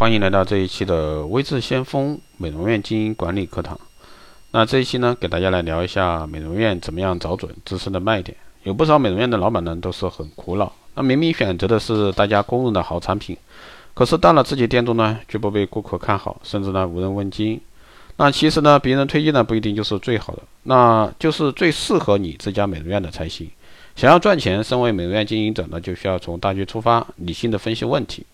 [0.00, 3.78] 欢迎来到这一期的微智先锋美容院经营管理课堂。
[4.50, 8.34] 那这一期呢，给大家来聊一下美容院怎么样找准自身的卖点。
[8.62, 10.72] 有不少美容院的老板呢，都是很苦恼。
[10.94, 13.36] 那明明选择的是大家公认的好产品，
[13.92, 17.60] 可是到了自己店中呢，却不被顾客看好，甚至呢无人问津。
[18.16, 23.50] 那其实呢，别人推荐的不一定就是最好的，那就是最适合你这家美容院的才行。
[23.94, 28.24] 想要赚钱，身为美容院经营者呢，就需要从大局出发，理性的分析问题。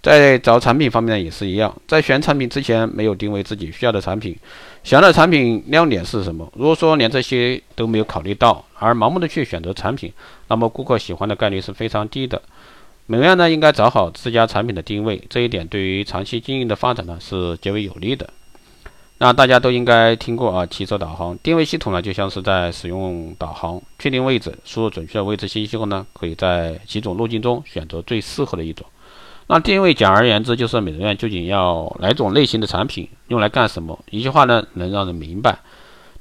[0.00, 4.36] 在找产品方面呢，也是一样，在选产品之前没有定位自己需要的产品，
[4.84, 6.48] 想要的产品亮点是什么？
[6.54, 10.12] 如果说连这些都没有考虑到，而盲目的去选择产品，
[10.46, 12.40] 那么顾客喜欢的概率是非常低的。
[13.06, 18.30] 美容院呢，应该找好自家产品的定位，这一点对于长期经营的发展呢是极为有利的。
[19.20, 28.86] 那大家都应该听过啊，汽车导航定位系统呢，就像是在使用导航，确定位置，输入准确的位置信息后呢，可以在几种路径中选择最适合的一种。
[29.50, 33.98] 那定位简而言之，就是美容院究竟要哪种类型的产品，用来干什么？
[34.10, 35.58] 一句话呢，能让人明白。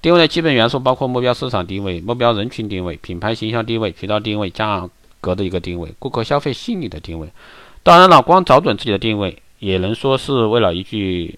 [0.02, 7.28] 定位的基本元素包括目标市场定位、目标人群定位、品牌形象定位、渠道定位、价格的一个定位、顾客消费心理的定位。
[7.84, 11.38] 当然了，光找准自己的定位，也能说是为了一句，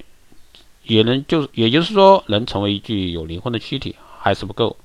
[0.83, 4.77] 也能就也就是说，能成为一具有灵魂的躯体还是不够。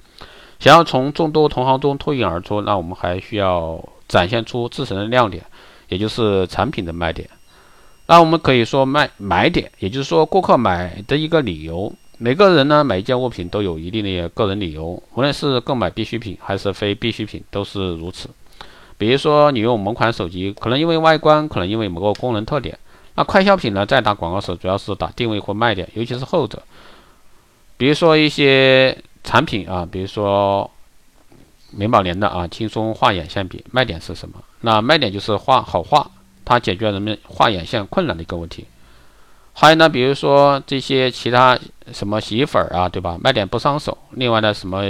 [0.58, 5.44] 想要从众多同行中脱颖而出，那我们还需要展现出自身的亮点。
[5.88, 7.28] 也就是产品的卖点，
[8.06, 11.92] 那我们可以说卖买点，也就是说顾客买的一个理由。
[12.16, 18.28] 每个人呢买一件物品都有一定的个人理由，无论是购买必需品还是非必需品都是如此。
[18.96, 22.78] 比如说你用某款手机，可能因为外观，可能因为某个功能特点。
[23.14, 26.62] 那快消品呢，在打广告时主要是打定位或卖点，尤其是后者。
[27.77, 30.70] 比如说一些产品啊，比如说。
[31.77, 34.42] 美宝莲的啊，轻松画眼线笔卖点是什么？
[34.61, 36.11] 那卖点就是画好画，
[36.44, 38.67] 它解决人们画眼线困难的一个问题。
[39.53, 41.58] 还有呢，比如说这些其他
[41.92, 43.19] 什么洗衣粉啊，对吧？
[43.20, 43.97] 卖点不伤手。
[44.11, 44.83] 另外呢，什么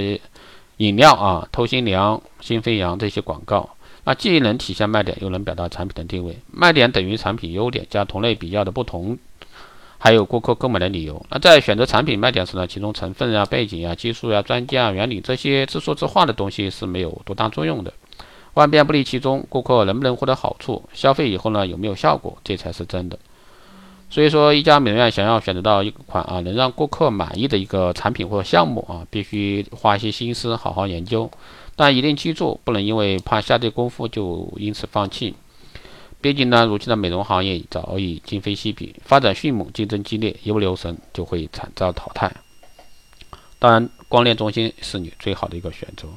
[0.79, 3.69] 饮料啊，透心凉、新飞扬这些广告，
[4.05, 6.39] 那既能体现卖点，又能表达产品的定位。
[6.51, 9.19] 卖点等于产品优点加同类比较的不同。
[10.05, 11.25] 还有顾客购买的理由。
[11.31, 17.91] 那在选择产品卖点时呢，其中成分啊、背景啊、技术啊、专家啊、原理这些自说自话的东西是没有多大作用的。
[18.53, 23.19] 万变不离其中，顾客能不能获得好处，消费以后呢有没有效果，这才是真的。
[24.11, 31.31] 所以说，一家美容院想要选择到一款啊能让顾客满意的一个产品或者项目啊，必须花一些心思，好好研究。
[31.77, 35.35] 但一定记住，不能因为怕下对功夫就因此放弃。
[36.25, 42.35] 毕竟呢，如今的美容行业早已今非昔比，发展迅猛，竞争激烈，一不留神就会惨遭淘汰。
[43.59, 46.09] 当然，光电中心是你最好的一个选择。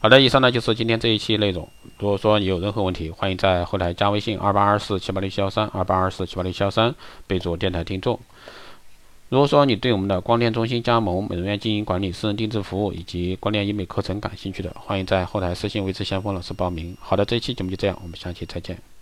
[0.00, 1.68] 好的，以上呢就是今天这一期内容。
[2.00, 6.92] 如果说你有任何问题，欢迎在后台加微信二八二四七八六七幺三二八二四七八六七幺三，
[7.28, 8.18] 备注电台听众。
[9.28, 16.96] 如果说你对我们的光电中心加盟、美容院经营管理、私人定制服务以及光电医美课程感兴趣的，欢迎在后台私信维持先锋老师报名。
[16.98, 18.93] 好的，这一期节目就这样，我们下期再见。